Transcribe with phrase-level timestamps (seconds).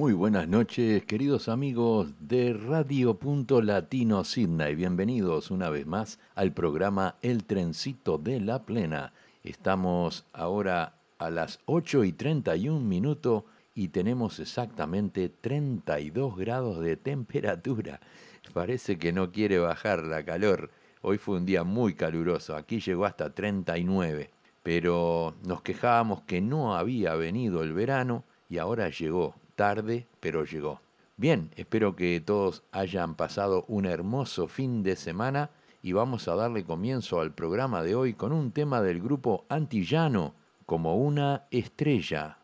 [0.00, 4.74] muy buenas noches, queridos amigos de Radio Punto Latino Sydney.
[4.74, 9.12] Bienvenidos una vez más al programa El Trencito de la Plena.
[9.44, 18.00] Estamos ahora a las 8 y 31 minutos y tenemos exactamente 32 grados de temperatura.
[18.54, 20.70] Parece que no quiere bajar la calor.
[21.02, 24.30] Hoy fue un día muy caluroso, aquí llegó hasta 39.
[24.62, 30.80] Pero nos quejábamos que no había venido el verano y ahora llegó tarde, pero llegó.
[31.18, 35.50] Bien, espero que todos hayan pasado un hermoso fin de semana
[35.82, 40.32] y vamos a darle comienzo al programa de hoy con un tema del grupo Antillano,
[40.64, 42.38] como una estrella.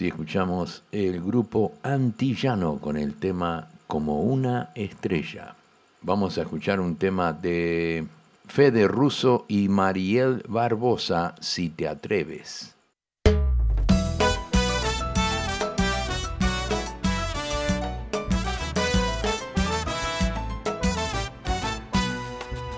[0.00, 5.54] Así escuchamos el grupo Antillano con el tema Como una estrella.
[6.00, 8.06] Vamos a escuchar un tema de
[8.46, 12.74] Fede Russo y Mariel Barbosa, Si te atreves.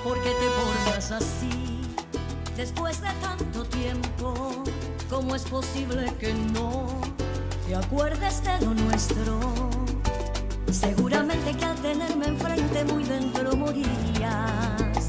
[0.03, 1.83] ¿Por qué te portas así
[2.57, 4.65] después de tanto tiempo?
[5.09, 6.52] ¿Cómo es posible que no
[7.73, 9.41] te acuerdes de lo nuestro?
[10.71, 15.09] Seguramente que al tenerme enfrente muy dentro morirías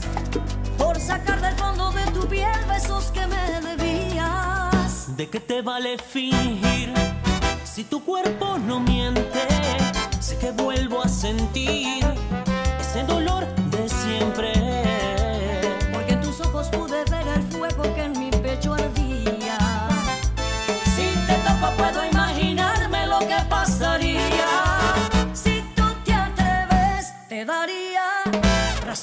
[0.77, 5.17] por sacar del fondo de tu piel besos que me debías.
[5.17, 6.93] ¿De qué te vale fingir
[7.65, 9.45] si tu cuerpo no miente?
[10.21, 12.05] Sé que vuelvo a sentir
[12.79, 14.53] ese dolor de siempre.
[15.91, 19.57] Porque en tus ojos pude ver el fuego que en mi pecho ardía.
[20.95, 22.12] Si te toco puedo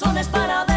[0.00, 0.69] Razones para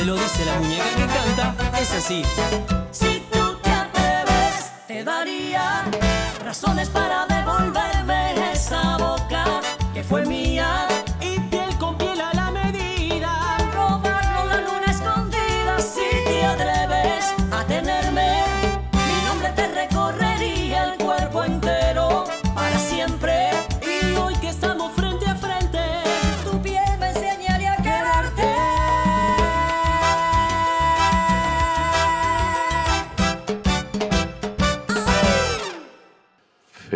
[0.00, 2.22] te lo dice la muñeca que canta, es así.
[2.90, 5.84] Si tú te atreves, te daría
[6.42, 9.60] razones para devolverme esa boca
[9.92, 10.89] que fue mía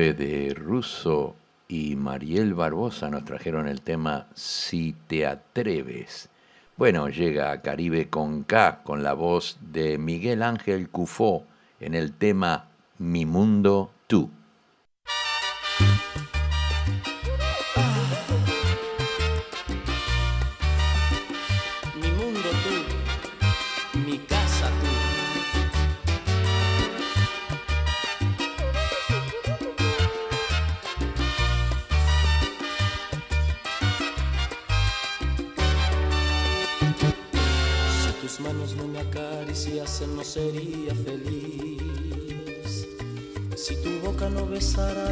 [0.05, 1.35] Fede Russo
[1.67, 6.29] y Mariel Barbosa nos trajeron el tema Si te atreves.
[6.77, 11.47] Bueno, llega a Caribe con K con la voz de Miguel Ángel Cufó
[11.81, 12.69] en el tema
[12.99, 14.29] Mi Mundo Tú.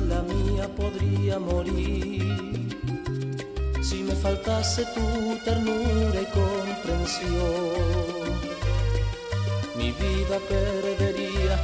[0.09, 2.79] La mía, podría morir.
[3.83, 7.73] Si me faltase tu ternura y comprensión,
[9.77, 11.55] mi vida perdería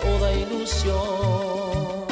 [0.00, 2.06] toda ilusión.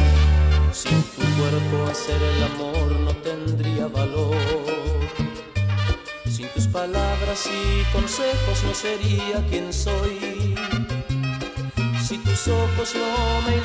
[0.72, 4.36] Sin tu cuerpo hacer el amor no tendría valor.
[6.30, 10.54] Sin tus palabras y consejos no sería quien soy.
[12.06, 13.56] Si tus ojos no me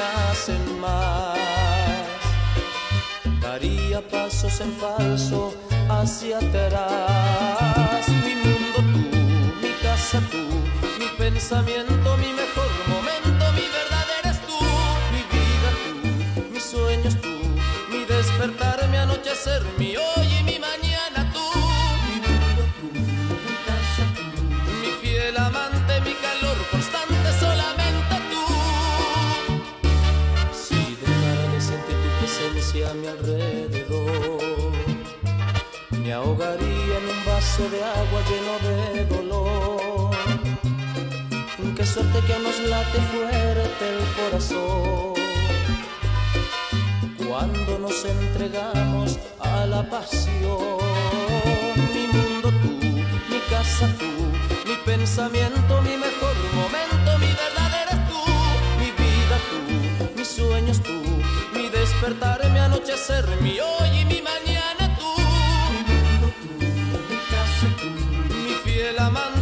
[0.00, 1.38] iluminasen más,
[3.40, 5.54] daría pasos en falso
[5.88, 8.08] hacia atrás.
[8.08, 9.16] Mi mundo tú,
[9.62, 10.44] mi casa tú,
[10.98, 12.32] mi pensamiento, mi
[37.60, 40.10] vaso de agua lleno de dolor.
[41.76, 45.14] Qué suerte que nos late fuerte el corazón
[47.26, 50.78] cuando nos entregamos a la pasión.
[51.94, 52.72] Mi mundo tú,
[53.30, 54.12] mi casa tú,
[54.68, 58.22] mi pensamiento, mi mejor momento, mi verdad eres tú,
[58.78, 61.02] mi vida tú, mis sueños tú,
[61.54, 63.99] mi despertar, mi anochecer, mi hoy
[68.90, 69.39] fiel amante,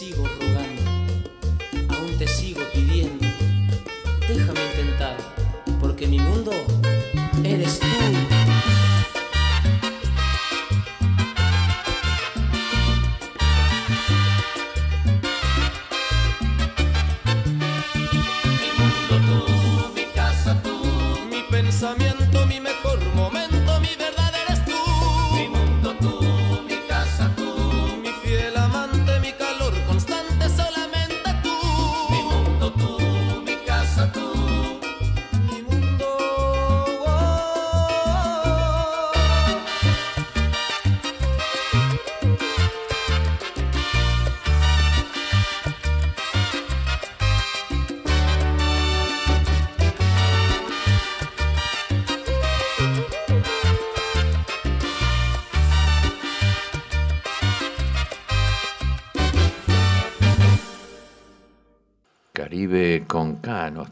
[0.00, 0.29] sigo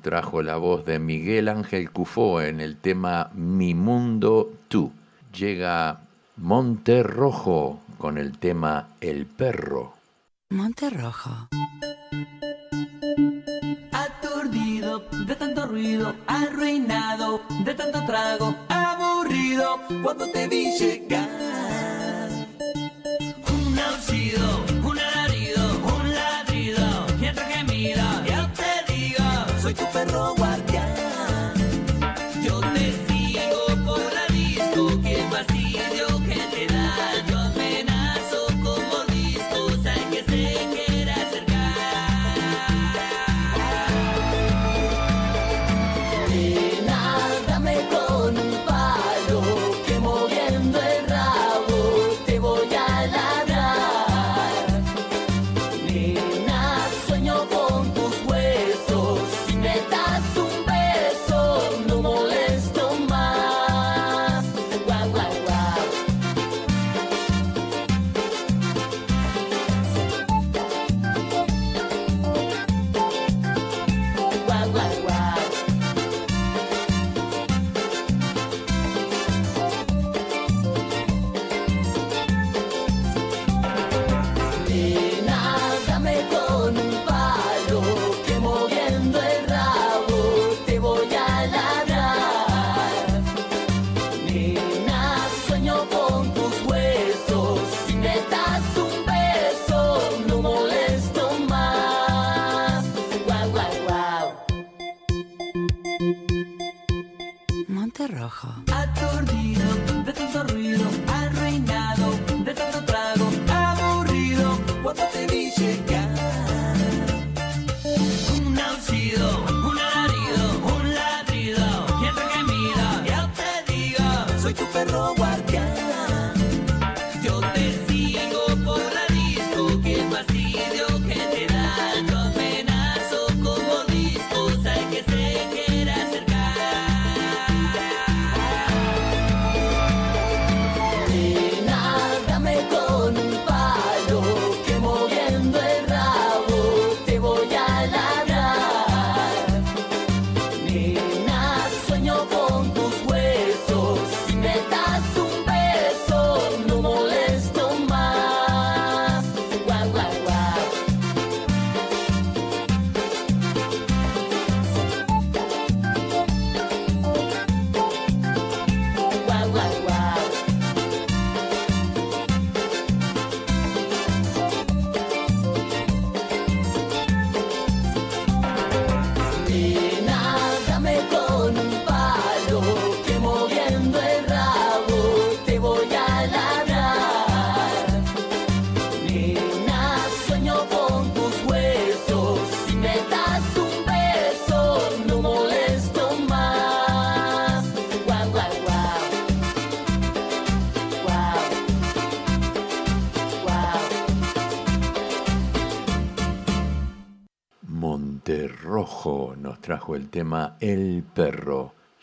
[0.09, 4.91] trajo la voz de Miguel Ángel Cufó en el tema Mi Mundo Tú.
[5.39, 6.01] Llega
[6.39, 9.93] Monterrojo con el tema El Perro.
[10.49, 11.51] Monterrojo.
[13.93, 22.31] Aturdido de tanto ruido, arruinado de tanto trago, aburrido cuando te vi llegar.
[23.53, 24.68] Un aullido,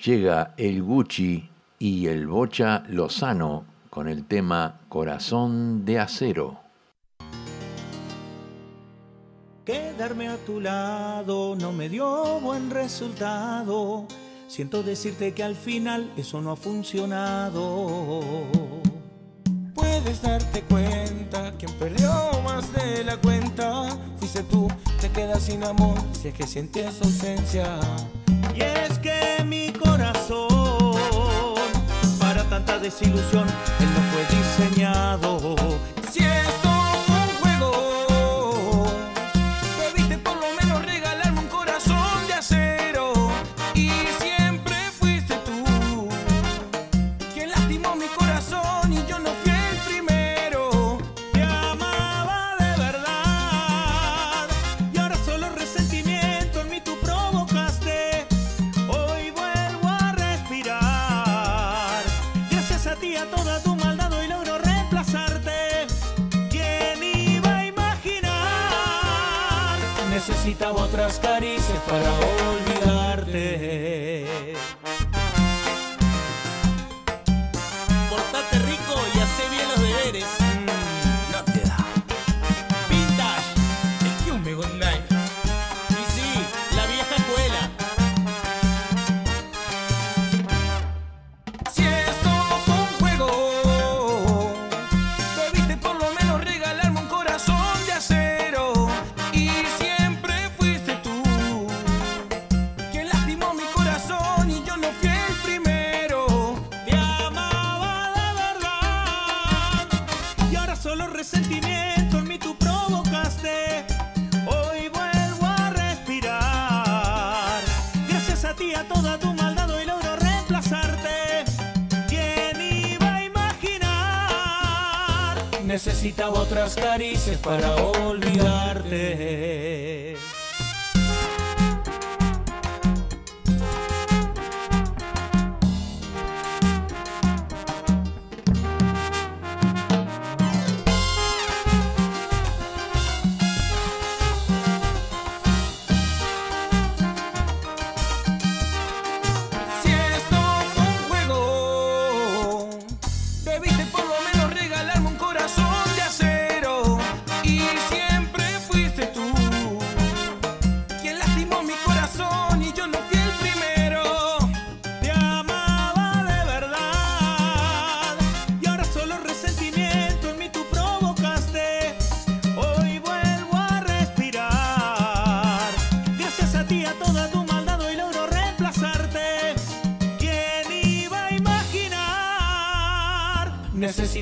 [0.03, 6.59] Llega el Gucci y el Bocha Lozano con el tema Corazón de Acero.
[9.63, 14.05] Quedarme a tu lado no me dio buen resultado.
[14.47, 18.21] Siento decirte que al final eso no ha funcionado.
[19.73, 22.11] Puedes darte cuenta, quien perdió
[22.43, 24.67] más de la cuenta fuiste tú,
[24.99, 27.79] te quedas sin amor si es que sientes ausencia.
[28.55, 29.14] Y es que
[32.85, 33.47] desilusión,
[33.79, 35.55] él no fue diseñado.
[70.45, 72.54] Necesitaba otras caricias para olvidarte.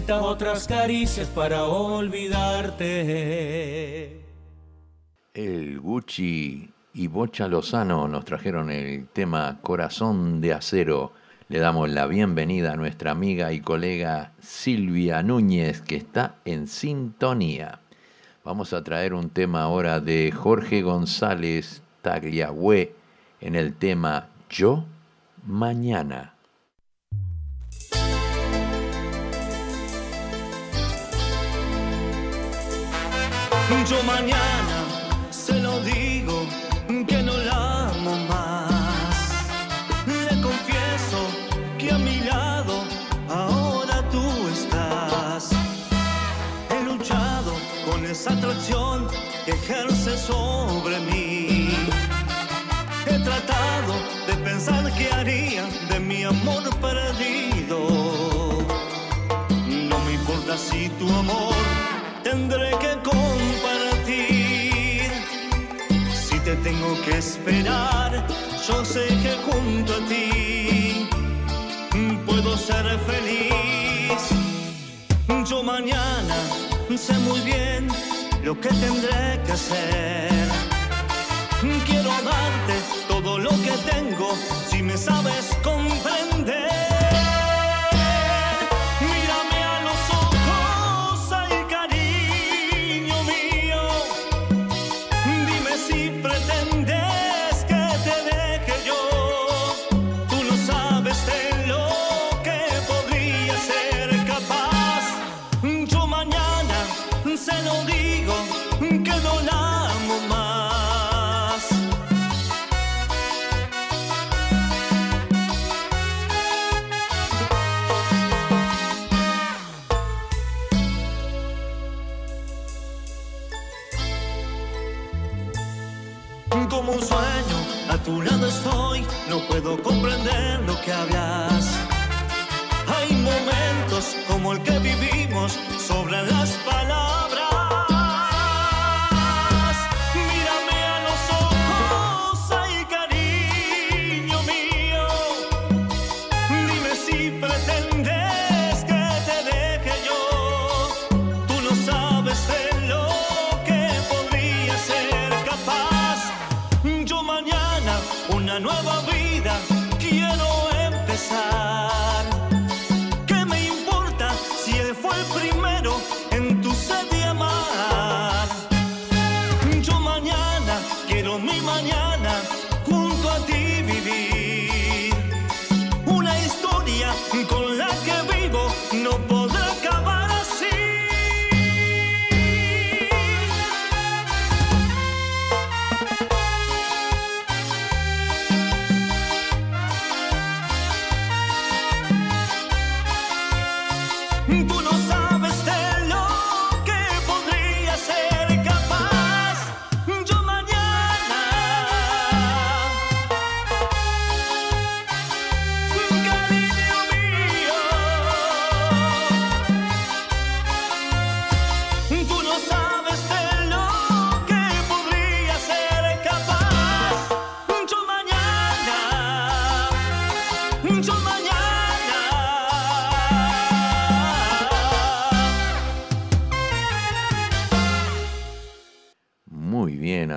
[0.09, 2.81] Otras caricias para olvidarte.
[5.33, 11.13] El Gucci y Bocha Lozano nos trajeron el tema Corazón de Acero.
[11.47, 17.79] Le damos la bienvenida a nuestra amiga y colega Silvia Núñez, que está en sintonía.
[18.43, 22.93] Vamos a traer un tema ahora de Jorge González Tagliahue
[23.39, 24.83] en el tema Yo
[25.45, 26.33] Mañana.
[33.81, 34.77] Yo mañana
[35.29, 36.45] se lo digo
[37.05, 38.71] que no la amo más.
[40.07, 41.19] Le confieso
[41.77, 42.85] que a mi lado
[43.27, 45.49] ahora tú estás.
[46.69, 47.53] He luchado
[47.85, 49.07] con esa atracción
[49.45, 51.69] que ejerce sobre mí.
[53.05, 53.93] He tratado
[54.27, 57.79] de pensar qué haría de mi amor perdido.
[59.89, 61.53] No me importa si tu amor
[62.23, 62.93] tendré que
[66.63, 68.25] tengo que esperar,
[68.65, 71.07] yo sé que junto a ti
[72.25, 74.21] puedo ser feliz.
[75.49, 76.37] Yo mañana
[76.95, 77.87] sé muy bien
[78.43, 80.47] lo que tendré que hacer.
[81.85, 82.75] Quiero darte
[83.07, 84.33] todo lo que tengo
[84.69, 85.82] si me sabes comprender.
[96.03, 96.62] Dime si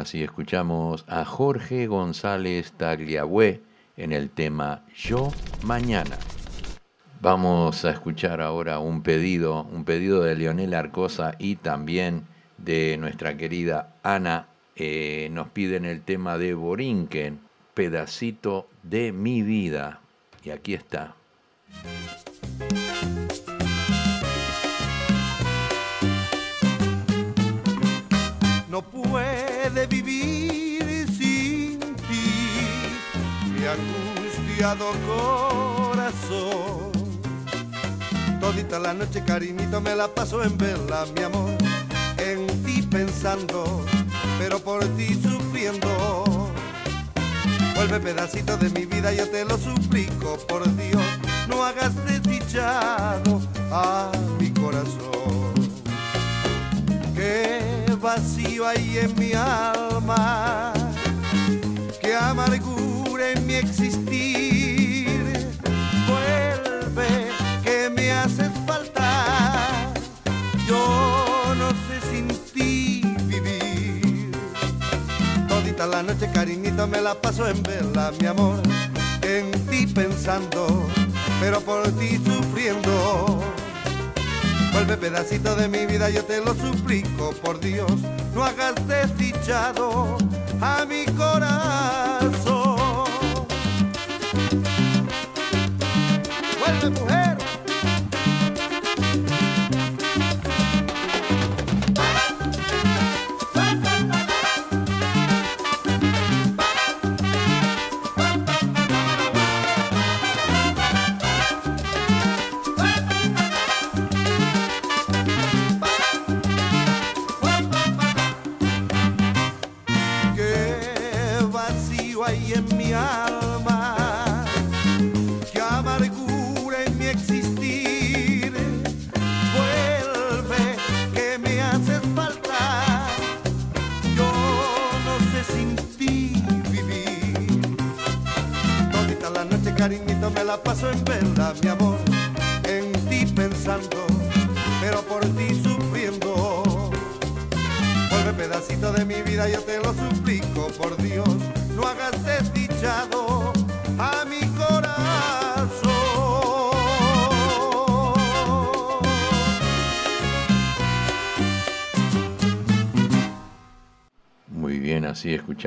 [0.07, 3.61] así escuchamos a Jorge González Tagliabue
[3.97, 5.33] en el tema Yo
[5.65, 6.17] Mañana.
[7.21, 12.23] Vamos a escuchar ahora un pedido, un pedido de Leonel Arcosa y también
[12.57, 14.47] de nuestra querida Ana.
[14.77, 17.41] Eh, nos piden el tema de Borinquen,
[17.75, 19.99] pedacito de mi vida.
[20.45, 21.17] Y aquí está.
[34.57, 36.93] Angustiado corazón.
[38.41, 41.51] Todita la noche, cariñito, me la paso en verla, mi amor,
[42.19, 43.85] en ti pensando,
[44.39, 46.51] pero por ti sufriendo.
[47.75, 51.03] Vuelve pedacito de mi vida, yo te lo suplico, por Dios,
[51.49, 53.41] no hagas desdichado
[53.71, 55.55] a mi corazón.
[57.15, 60.73] Qué vacío hay en mi alma,
[62.01, 65.07] qué amargura en mi existir.
[66.07, 67.29] Vuelve,
[67.63, 69.93] que me haces falta.
[70.67, 74.31] Yo no sé sin ti vivir.
[75.49, 78.61] Todita la noche, cariñito, me la paso en verla, mi amor,
[79.23, 80.87] en ti pensando,
[81.41, 83.41] pero por ti sufriendo.
[84.73, 87.91] Vuelve pedacito de mi vida, yo te lo suplico, por Dios,
[88.35, 90.19] no hagas desdichado
[90.61, 92.16] a mi corazón.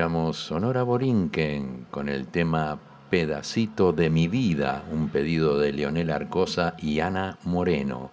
[0.00, 2.78] Sonora Borinquen con el tema
[3.10, 8.10] Pedacito de mi vida, un pedido de Leonel Arcosa y Ana Moreno.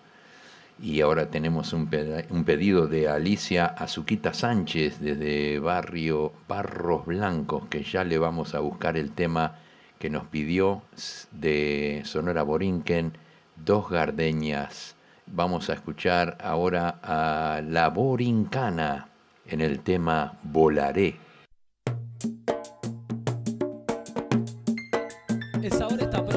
[0.82, 1.90] Y ahora tenemos un,
[2.30, 8.60] un pedido de Alicia Azuquita Sánchez desde barrio Barros Blancos, que ya le vamos a
[8.60, 9.56] buscar el tema
[9.98, 10.82] que nos pidió
[11.32, 13.14] de Sonora Borinquen,
[13.56, 14.98] Dos Gardeñas.
[15.26, 19.08] Vamos a escuchar ahora a La Borincana
[19.46, 21.27] en el tema Volaré.
[25.62, 26.37] Es ahora esta prueba.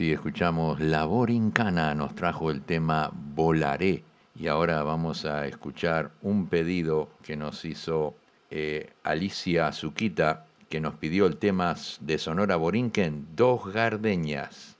[0.00, 4.02] Así escuchamos La Borincana, nos trajo el tema Volaré.
[4.34, 8.14] Y ahora vamos a escuchar un pedido que nos hizo
[8.50, 14.78] eh, Alicia Azuquita, que nos pidió el tema de Sonora Borinquen, Dos Gardeñas.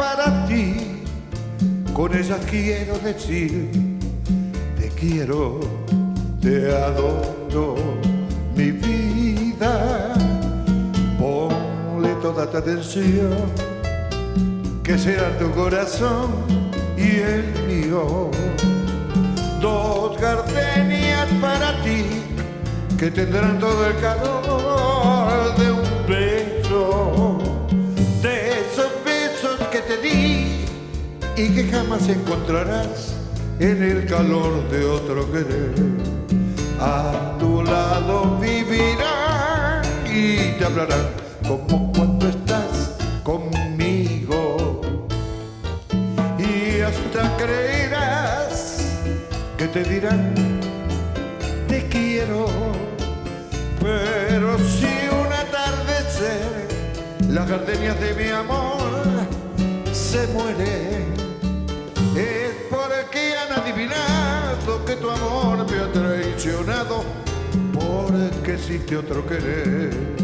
[0.00, 1.02] Para ti,
[1.92, 3.68] con ellas quiero decir,
[4.78, 5.60] te quiero,
[6.40, 7.74] te adoro,
[8.56, 10.14] mi vida.
[11.18, 13.36] Ponle toda tu atención,
[14.82, 16.30] que será tu corazón
[16.96, 18.30] y el mío.
[19.60, 22.06] Dos gardenias para ti,
[22.98, 25.19] que tendrán todo el calor
[31.40, 33.14] y que jamás encontrarás
[33.58, 35.72] en el calor de otro querer.
[36.78, 41.06] A tu lado vivirán y te hablarán
[41.48, 44.82] como cuando estás conmigo
[46.38, 49.00] y hasta creerás
[49.56, 50.34] que te dirán
[51.68, 52.46] te quiero,
[53.80, 56.68] pero si un atardecer
[57.28, 58.80] las gardenias de mi amor
[59.92, 61.29] se mueren,
[64.90, 67.04] que tu amor me ha traicionado,
[67.72, 70.19] porque existe otro querer.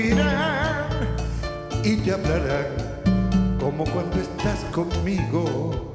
[0.00, 2.66] Y te hablarán
[3.58, 5.94] como cuando estás conmigo.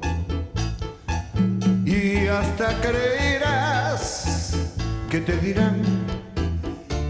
[1.86, 4.58] Y hasta creerás
[5.10, 5.82] que te dirán,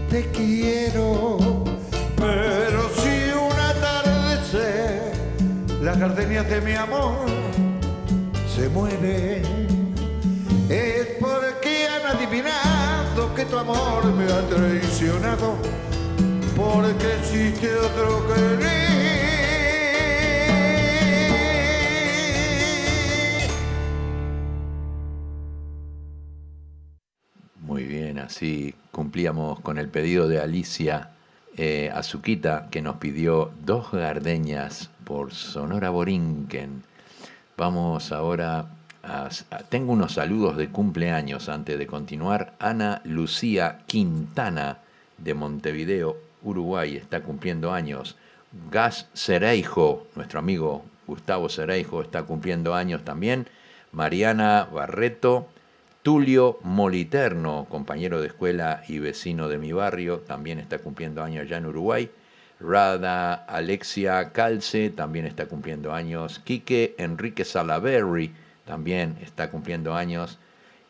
[0.08, 1.64] te quiero.
[2.16, 5.12] Pero si un atardecer
[5.82, 7.26] las gardenias de mi amor
[8.54, 9.42] se mueren,
[10.68, 15.56] es porque han adivinado que tu amor me ha traicionado,
[16.56, 18.74] porque existe otro querer.
[27.60, 31.10] Muy bien, así cumplíamos con el pedido de Alicia
[31.56, 36.82] eh, Azuquita, que nos pidió dos gardeñas por Sonora Borinquen.
[37.56, 38.66] Vamos ahora
[39.02, 42.54] a, a- Tengo unos saludos de cumpleaños antes de continuar.
[42.58, 44.78] Ana Lucía Quintana
[45.18, 48.16] de Montevideo, Uruguay, está cumpliendo años.
[48.70, 53.48] Gas Cereijo, nuestro amigo Gustavo Cereijo, está cumpliendo años también.
[53.90, 55.48] Mariana Barreto,
[56.02, 61.56] Tulio Moliterno, compañero de escuela y vecino de mi barrio, también está cumpliendo años allá
[61.56, 62.10] en Uruguay.
[62.60, 66.40] Rada Alexia Calce también está cumpliendo años.
[66.44, 68.32] Quique Enrique Salaberry
[68.64, 70.38] también está cumpliendo años.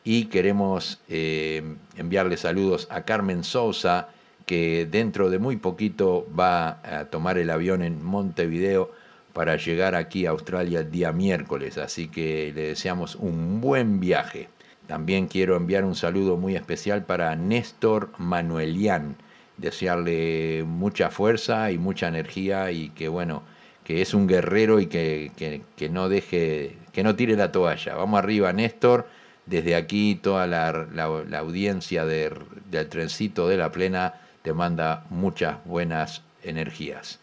[0.05, 4.09] Y queremos eh, enviarle saludos a Carmen Sousa,
[4.47, 8.93] que dentro de muy poquito va a tomar el avión en Montevideo
[9.33, 11.79] para llegar aquí a Australia el día miércoles.
[11.79, 14.49] Así que le deseamos un buen viaje.
[14.87, 19.17] También quiero enviar un saludo muy especial para Néstor Manuelian,
[19.57, 23.43] desearle mucha fuerza y mucha energía y que bueno,
[23.83, 27.95] que es un guerrero y que, que- que no deje, que no tire la toalla.
[27.97, 29.07] Vamos arriba, Néstor.
[29.47, 32.33] Desde aquí toda la, la- audiencia de-
[32.71, 34.15] del trencito de la plena
[34.45, 37.19] te manda muchas buenas energías.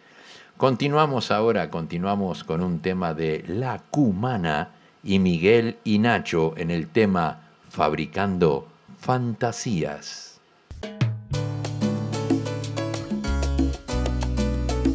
[0.57, 4.71] Continuamos ahora, continuamos con un tema de La Cumana
[5.03, 8.67] y Miguel y Nacho en el tema Fabricando
[8.99, 10.39] Fantasías.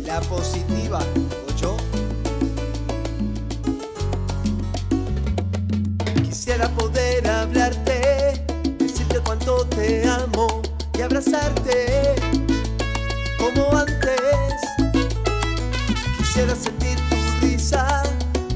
[0.04, 0.98] La positiva.
[6.24, 8.44] Quisiera poder hablarte,
[8.78, 10.62] decirte cuánto te amo
[10.96, 12.14] y abrazarte
[13.38, 14.16] como antes.
[16.18, 18.02] Quisiera sentir tu risa,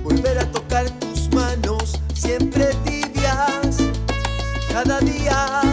[0.02, 3.76] volver a tocar tus manos siempre tibias,
[4.72, 5.69] cada día.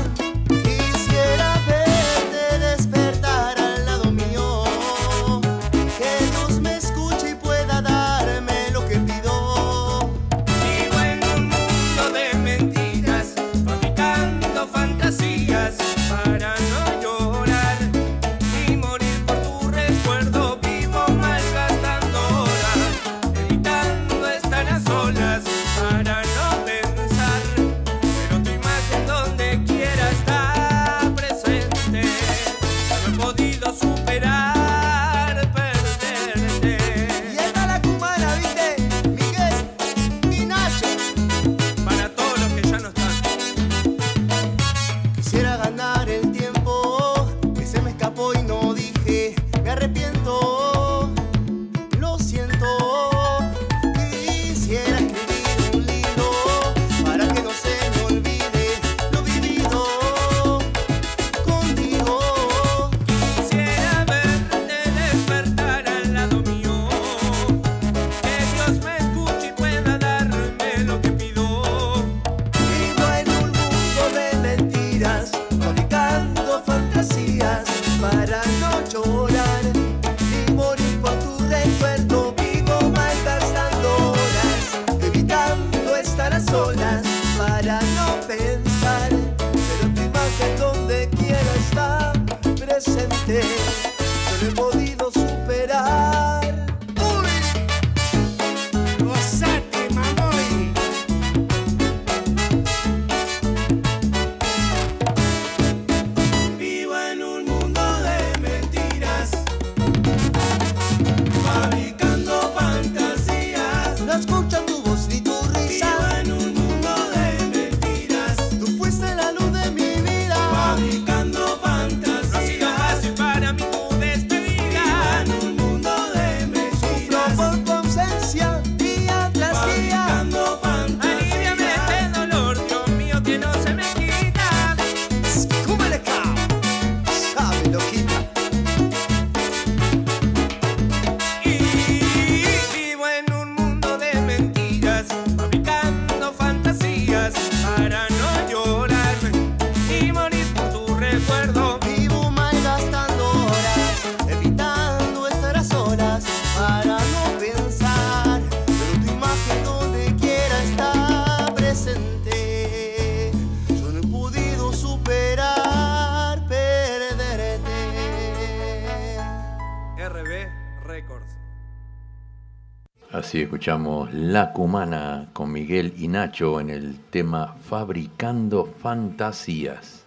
[173.28, 180.06] Así escuchamos La Cumana con Miguel y Nacho en el tema Fabricando Fantasías.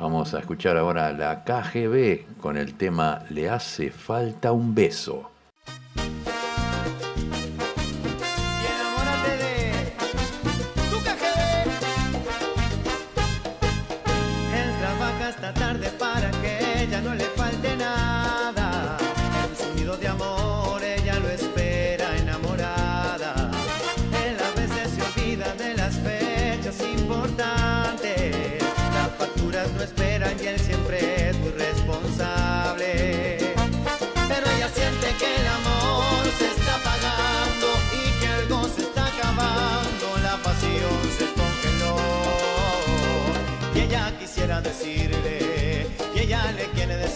[0.00, 5.30] Vamos a escuchar ahora la KGB con el tema Le hace falta un beso.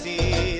[0.02, 0.59] decir.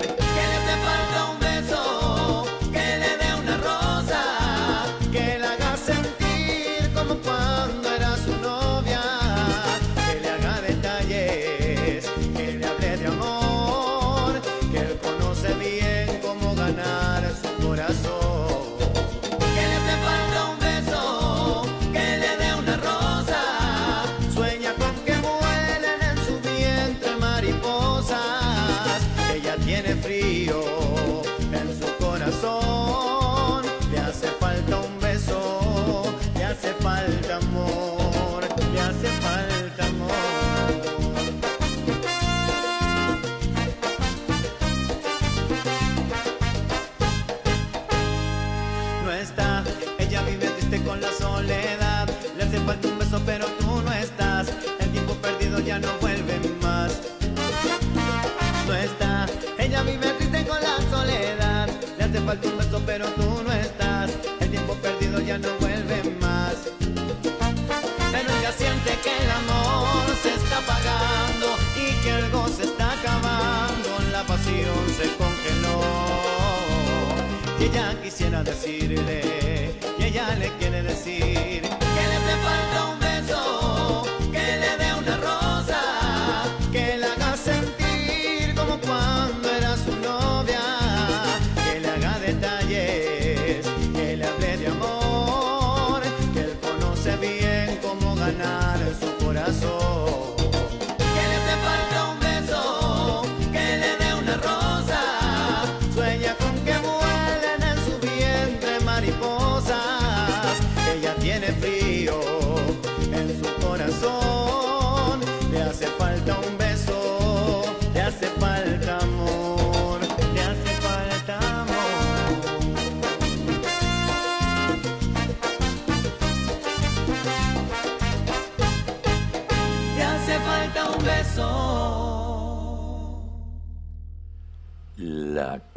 [50.91, 52.09] con la soledad.
[52.37, 54.49] Le hace falta un beso, pero tú no estás.
[54.81, 56.91] El tiempo perdido ya no vuelve más.
[58.67, 59.27] No está,
[59.59, 61.69] ella vive triste con la soledad.
[61.97, 64.11] Le hace falta un beso, pero tú no estás.
[64.41, 66.57] El tiempo perdido ya no vuelve más.
[68.15, 71.49] Pero ella siente que el amor se está apagando
[71.85, 73.91] y que el gozo está acabando.
[74.11, 75.81] La pasión se congeló
[77.61, 79.60] y ella quisiera decirle
[80.21, 84.00] ella le quiere decir que le hace falta un beso.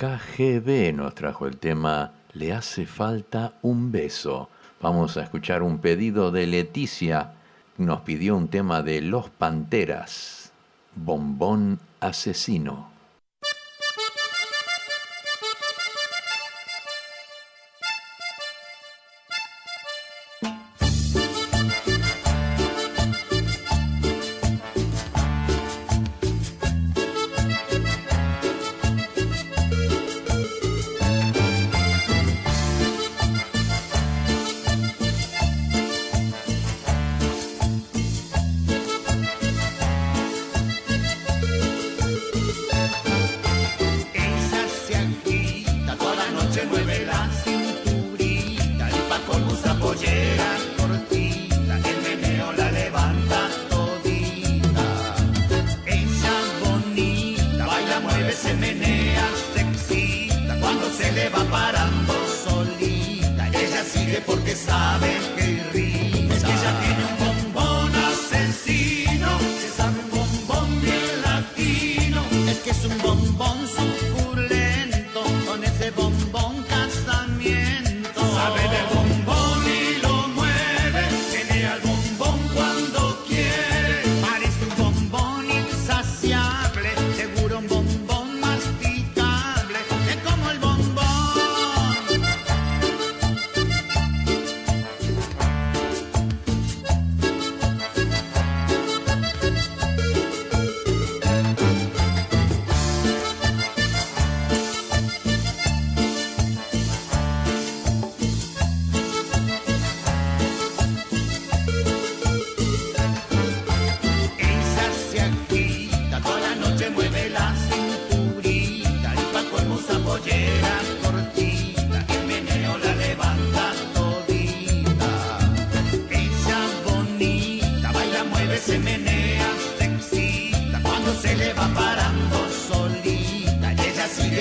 [0.04, 4.50] KGB nos trajo el tema Le hace falta un beso.
[4.82, 7.36] Vamos a escuchar un pedido de Leticia.
[7.78, 10.52] Nos pidió un tema de Los Panteras,
[10.94, 12.93] Bombón Asesino.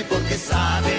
[0.08, 0.91] porque sabe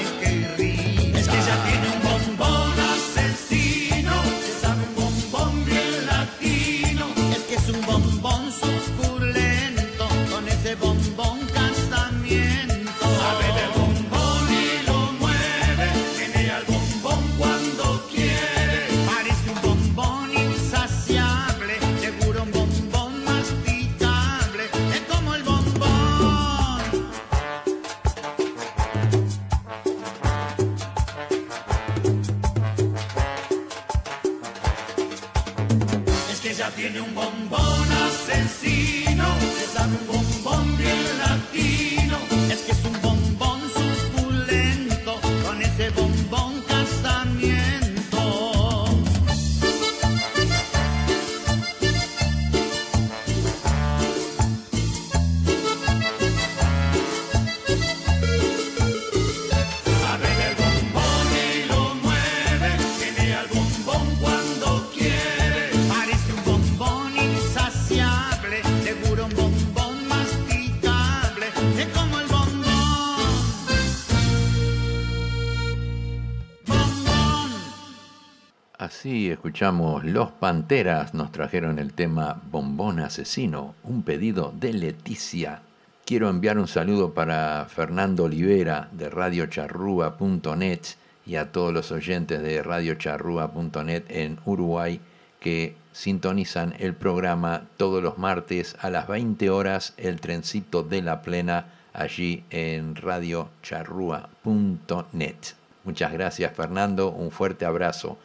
[79.53, 85.61] escuchamos Los Panteras, nos trajeron el tema Bombón Asesino, un pedido de Leticia.
[86.05, 90.79] Quiero enviar un saludo para Fernando Olivera de radiocharrúa.net
[91.27, 94.99] y a todos los oyentes de radiocharrúa.net en Uruguay
[95.39, 101.21] que sintonizan el programa todos los martes a las 20 horas El Trencito de la
[101.21, 105.35] Plena allí en radiocharrúa.net.
[105.83, 108.17] Muchas gracias Fernando, un fuerte abrazo.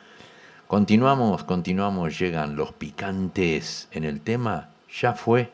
[0.69, 4.69] Continuamos, continuamos, llegan los picantes en el tema,
[5.01, 5.51] ya fue.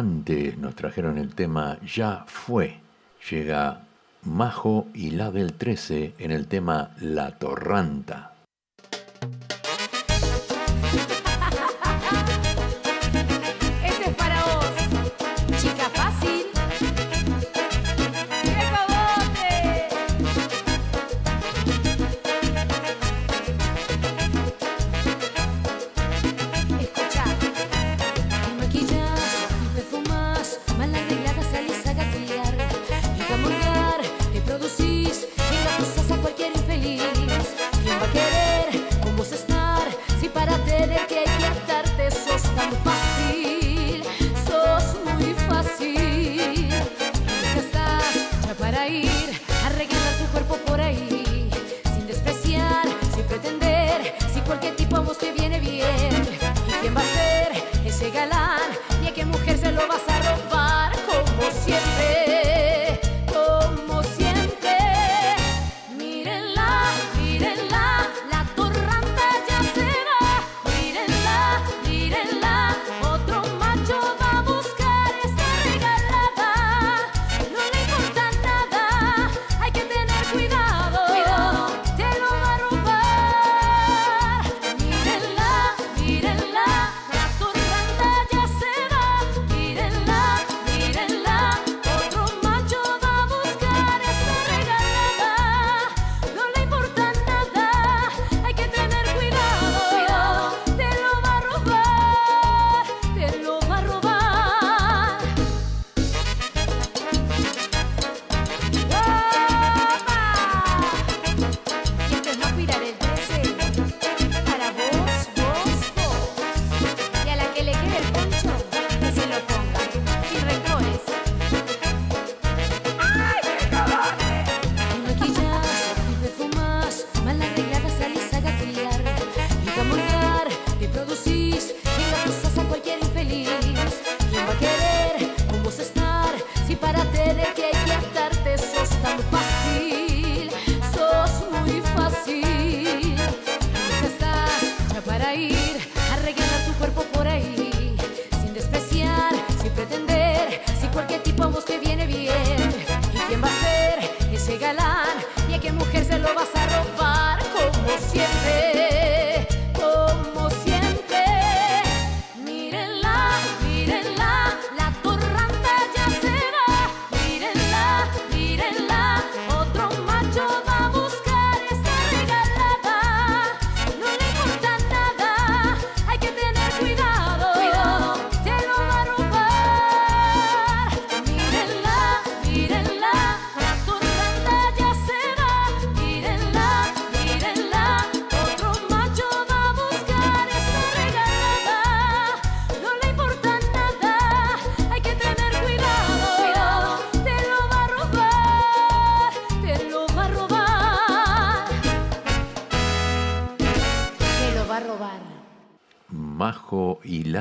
[0.00, 2.80] Cante nos trajeron el tema Ya fue.
[3.30, 3.82] Llega
[4.22, 8.32] Majo y la del 13 en el tema La Torranta.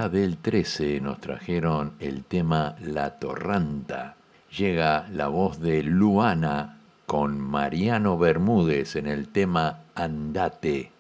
[0.08, 4.16] Del 13 nos trajeron el tema La Torranta.
[4.58, 10.94] Llega la voz de Luana con Mariano Bermúdez en el tema Andate.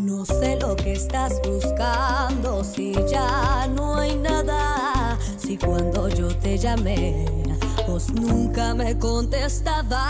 [0.00, 6.56] No sé lo que estás buscando, si ya no hay nada, si cuando yo te
[6.56, 7.44] llamé
[7.86, 10.04] pues nunca me contestaba.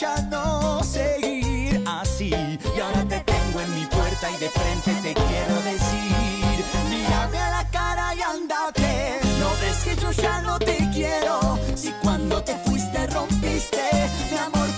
[0.00, 2.30] ya no seguir así.
[2.30, 7.50] Y ahora te tengo en mi puerta y de frente te quiero decir Mírame a
[7.50, 11.58] la cara y andate No ves que yo ya no te quiero.
[11.74, 13.82] Si cuando te fuiste rompiste
[14.30, 14.69] mi amor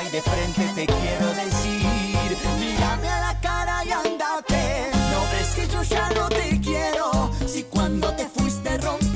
[0.00, 1.86] y de frente te quiero decir,
[2.58, 4.90] mírame a la cara y andate.
[5.12, 7.30] No ves que yo ya no te quiero.
[7.46, 9.11] Si cuando te fuiste rompiste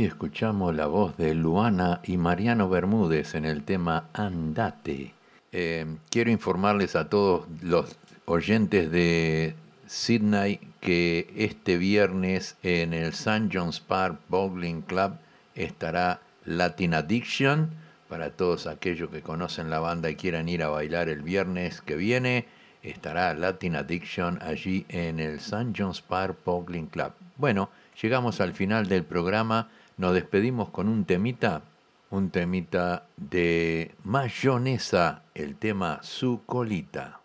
[0.00, 5.12] Escuchamos la voz de Luana y Mariano Bermúdez en el tema Andate.
[5.52, 9.54] Eh, quiero informarles a todos los oyentes de
[9.86, 13.50] Sydney que este viernes en el St.
[13.52, 15.12] John's Park Bowling Club
[15.54, 17.70] estará Latin Addiction.
[18.08, 21.96] Para todos aquellos que conocen la banda y quieran ir a bailar el viernes que
[21.96, 22.46] viene,
[22.82, 25.72] estará Latin Addiction allí en el St.
[25.76, 27.12] John's Park Bowling Club.
[27.36, 27.68] Bueno,
[28.00, 29.68] llegamos al final del programa.
[30.02, 31.62] Nos despedimos con un temita,
[32.10, 37.20] un temita de mayonesa, el tema Su colita.